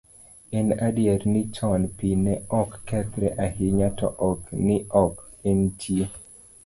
En 0.59 0.71
adier 0.85 1.25
ni 1.33 1.41
chon 1.57 1.85
pi 1.99 2.09
ne 2.21 2.33
ok 2.61 2.71
kethre 2.93 3.29
ahinya 3.47 3.89
to 3.99 4.07
ok 4.29 4.41
ni 4.67 4.77
ok 5.03 5.15
entie. 5.53 6.05